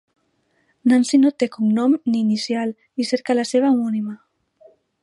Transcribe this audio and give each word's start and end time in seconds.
Nancy 0.91 1.19
no 1.25 1.31
té 1.43 1.49
cognom 1.57 1.95
ni 2.09 2.17
inicial 2.25 2.75
i 3.05 3.09
cerca 3.13 3.39
la 3.41 3.47
seva 3.53 3.73
homònima. 3.77 4.19